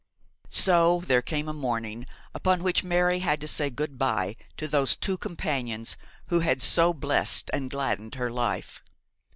So 0.49 1.01
there 1.05 1.21
came 1.21 1.47
a 1.47 1.53
morning 1.53 2.07
upon 2.33 2.63
which 2.63 2.83
Mary 2.83 3.19
had 3.19 3.39
to 3.41 3.47
say 3.47 3.69
good 3.69 3.99
bye 3.99 4.35
to 4.57 4.67
those 4.67 4.95
two 4.95 5.15
companions 5.15 5.95
who 6.29 6.39
had 6.39 6.59
so 6.59 6.91
blest 6.91 7.51
and 7.53 7.69
gladdened 7.69 8.15
her 8.15 8.31
life. 8.31 8.81